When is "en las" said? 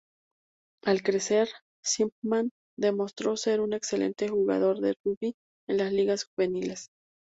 5.69-5.93